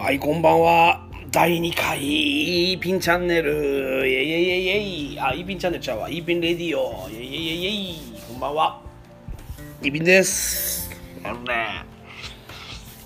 [0.00, 1.06] はい、こんばんは。
[1.30, 4.08] 第2回、イーピンチャンネル。
[4.08, 5.20] イェイイェイイェイ。
[5.20, 6.08] あ、イーピンチャンネルちゃうわ。
[6.08, 7.06] イーピンレディオ。
[7.10, 8.22] イェイイェイイェイイェイ。
[8.26, 8.80] こんばんは。
[9.82, 10.90] イーピンです。
[11.22, 11.84] あのね、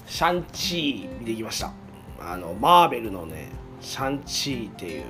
[0.07, 1.72] シャンチー見てきました。
[2.20, 3.48] あの、マーベルのね、
[3.80, 5.04] シャンチーっていう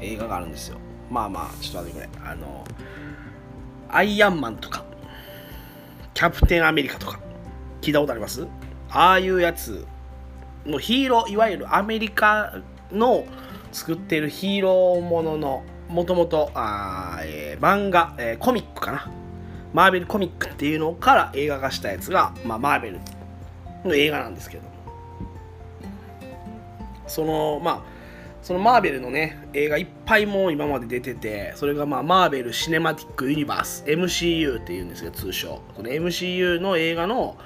[0.00, 0.78] 映画があるんですよ。
[1.10, 2.30] まあまあ、ちょっと待ってくれ。
[2.30, 2.64] あの、
[3.88, 4.84] アイアンマンとか、
[6.14, 7.18] キャプテンアメリカとか、
[7.80, 8.46] 聞いたことあります？
[8.88, 9.84] ああいうやつ
[10.66, 12.58] のヒーローいわゆるアメリカ
[12.92, 13.24] の
[13.72, 19.10] 作ってるヒーローもののもともと漫画、えーコミックかな。
[19.72, 23.00] マーベルコミックっていうのから映画化したやつが、まあ、マーベル
[23.84, 24.64] の映画なんですけど
[27.06, 27.98] そのまあ
[28.42, 35.60] そのマーベルのね映画いっぱいもう今まで出ててそれがまあマーベル・シネマティック・ユニバース MCU っていうんですが通称。
[35.74, 37.36] この MCU の映画の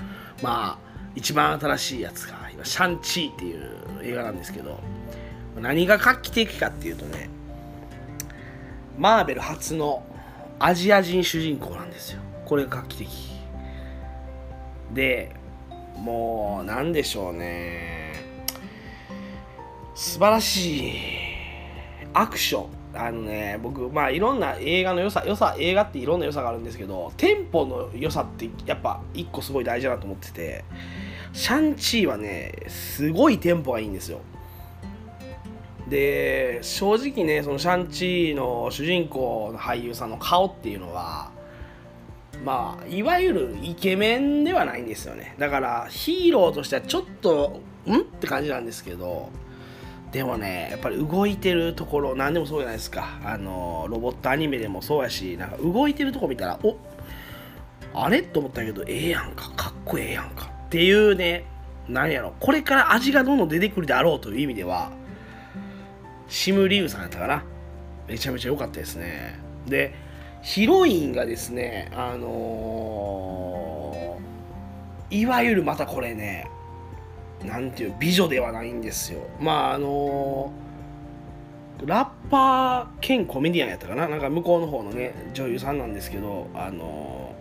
[0.43, 0.79] まあ
[1.15, 4.79] 一番新しいやつがシャンチーっていう映画なんですけど
[5.61, 7.29] 何が画期的かっていうとね
[8.99, 10.05] マーベル初の
[10.59, 12.21] アジア人主人公なんですよ。
[12.45, 13.09] これが画期的。
[14.93, 15.35] で
[15.97, 18.13] もう何でしょうね。
[19.95, 20.93] 素晴らしい
[22.13, 22.83] アクション。
[22.95, 30.65] あのね僕まあいろんな映画の良さ良さ映画っていろんな良さがあるんですけどテンポの良さってやっぱ一個すごい大事だなと思ってて
[31.33, 34.21] シャンチーはねすごいテンポがいいんですよ。
[35.89, 41.31] で正直ねそのシャンチーの主人公の俳優さんの顔っていうのは
[42.45, 45.35] まあいわゆるイケメンではないんですよね。
[45.39, 47.97] だからヒーローとしてはちょっとん？
[47.97, 49.31] って感じなんですけど
[50.13, 53.19] でもねやっぱり動いてるところ何でもそうじゃないですか。
[53.25, 56.77] あのロボットアニメでもそうやしなんか動いてるとこ見たらお
[57.95, 58.23] あれ？
[58.23, 59.51] と思ったけどええやんか。
[59.51, 60.52] かっこええやんか。
[60.73, 61.45] ていうね
[61.87, 62.33] 何やろ。
[62.41, 64.91] これから味がどんどん出てくるであろうという意味では
[66.29, 67.45] シム・リュウさんやったかな。
[68.09, 69.39] めちゃめちゃ良かったですね。
[69.67, 69.95] で
[70.41, 76.49] ヒロインがですねあのーいわゆるまたこれね
[77.45, 79.21] なんていう美女ではないんですよ。
[79.39, 84.09] まああのーラッパー兼コメディアンやったかな。
[84.09, 87.35] なんか向こうの方のね女優さんなんですけどあの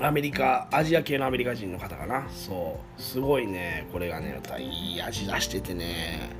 [0.00, 2.26] アメリカアジア系のアメリカ人の方かな。
[2.30, 3.02] そう。
[3.02, 3.86] すごいね。
[3.92, 6.30] これがねまたいい味出しててね。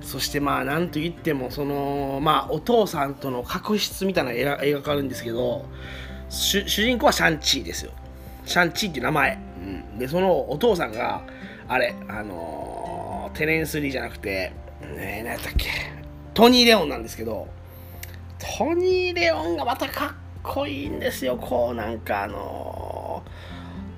[0.00, 5.66] そしてまあなんといってもそのまあお父さんとの確執みたいなのが描かるんですけど
[6.30, 7.92] 主人公はシャンチーですよ。
[8.46, 11.22] シャンチーって名前、うん、でそのお父さんが
[11.66, 15.66] あれあのーテレンス・リーじゃなくてねえ何やったっけ。
[16.32, 17.46] トニー・レオンなんですけど
[18.58, 21.36] トニー・レオンがまたかっこいいんですよ。
[21.36, 23.22] こうなんかあの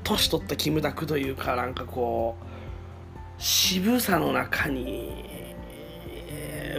[0.02, 5.30] 年取ったキムタクというかなんかこう渋さの中に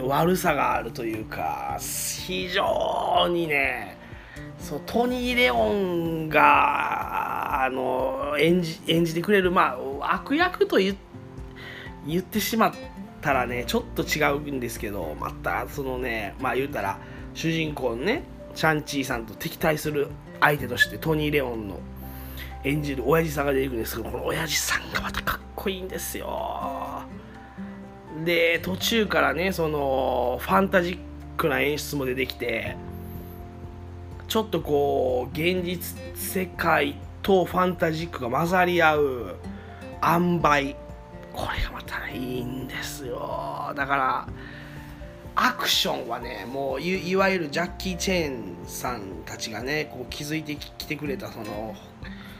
[0.02, 3.96] 悪さがあるというか非常にね
[4.58, 10.96] そうトニー・レオンがあの演じ演じてくれる、まあ、悪役と言
[12.06, 12.72] 言ってしまっ
[13.20, 16.98] たらねちょっと違うんですけどまたそのねまあ言うたら
[17.34, 18.24] 主人公のね
[18.54, 20.08] シャンチーさんと敵対する
[20.40, 21.78] 相手としてトニー・レオンの
[22.64, 27.02] 演じる親父さんが出てくるんですけどこの親父さんがまたかっこいいんですよ。
[28.24, 30.98] で途中からねそのファンタジッ
[31.36, 32.76] クな演出も出てきて
[34.28, 39.36] ちょっとこう現実世界とファンタジックが混ざり合う
[40.04, 40.76] 塩梅。
[41.32, 43.72] これがまたいいんですよ。
[43.74, 44.28] だから
[45.34, 51.74] アクションはねもういわゆるジャッキー・チェーンさんたちがねこう気づいてきてくれたその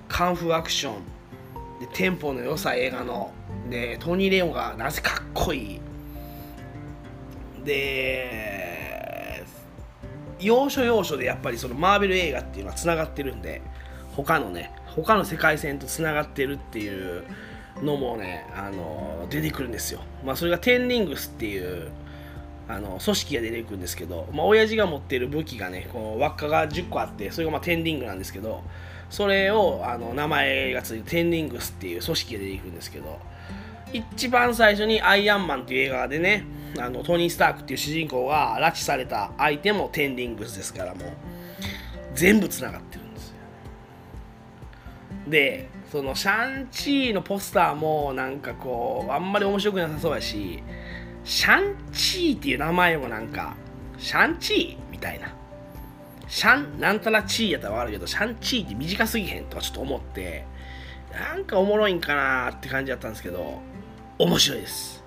[0.09, 3.33] カンフーアクションでテンポの良さ映画の。
[3.71, 5.81] でトニー・レオンがなぜかっこいい。
[7.65, 9.45] で
[10.41, 13.63] 要所要所でやっぱりそのマーベル映画っていうのはつながってるんで
[14.17, 17.25] 他のね他の世界線とつながってるっていう
[17.83, 20.01] のもねあの出てくるんですよ。
[20.25, 21.91] まあそれがテンリングスっていう
[22.69, 28.63] あの組織が出ていくんですけど、まあ、親父が持ってる武器がねこの輪っかが10個あってそれがまあテンリングなんですけど
[29.11, 33.19] それをあの名前がついてテンリングスっていう組織が出ていくんですけど
[33.93, 36.45] 一番最初に「アイアンマン」っていう映画でね
[36.79, 41.13] あのトニー・スタークっていう主人公が拉致された相手もテンリングスですからもう
[42.15, 43.35] 全部つながってるんですよ。
[45.29, 50.63] でそのシャンチーのポスターもなんかこうあんまり面白くなさそうやし
[51.25, 53.55] シャンチーっていう名前もなんか
[53.99, 55.35] シャンチーみたいな。
[56.29, 60.47] シャンなんたらチーやったら分かるけどシャンチーって短すぎへんとかちょっと思って
[61.13, 63.61] なんかおもろいんかなって感じだったんですけど
[64.19, 65.05] 面白いです。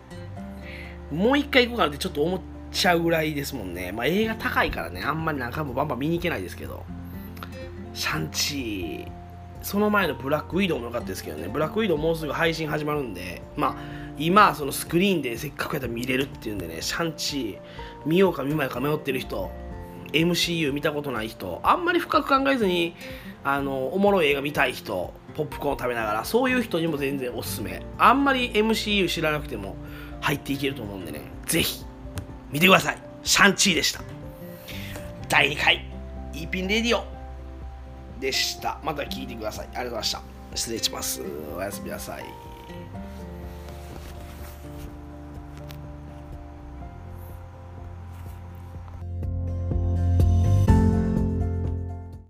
[1.12, 2.42] もう一回行こうかなってちょっと思っ
[2.72, 3.92] ちゃうぐらいですもんね。
[3.92, 6.86] まあ映画高いからねあんまり何回もバンバン見に行けないですけど。
[7.96, 9.12] シャンチー。
[9.66, 11.48] その前のブラックウィドウも良かったですけどね。
[11.48, 13.76] ブラックウィドウもうすぐ配信始まるんでまあ
[14.16, 17.60] 今そのスクリーンでせっかくやったら見れるっていうんでねシャンチー
[18.06, 19.50] 見ようか見まいか迷ってる人
[20.14, 22.96] MCU 見たことない人あんまり深く考えずに
[23.44, 27.82] あのおもろい映画見たい人ポップコーン食べながらそういう人にも全然おすすめ。
[27.98, 29.76] あんまり MCU 知らなくても
[30.22, 31.84] 入っていけると思うんでねぜひ
[32.52, 33.02] 見てください。
[33.24, 34.02] シャンチーでした。
[35.28, 35.84] 第2回
[36.34, 37.15] イーピンレディオ。
[38.20, 38.80] でした。
[38.84, 39.68] また聞いてください。
[39.68, 40.22] ありがとうございました。
[40.56, 41.22] 失礼します。
[41.56, 42.24] おやすみなさい。